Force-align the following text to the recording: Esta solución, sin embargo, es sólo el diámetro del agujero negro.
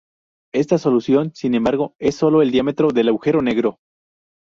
Esta 0.51 0.79
solución, 0.79 1.31
sin 1.35 1.53
embargo, 1.53 1.93
es 1.99 2.15
sólo 2.15 2.41
el 2.41 2.49
diámetro 2.49 2.87
del 2.87 3.09
agujero 3.09 3.43
negro. 3.43 3.77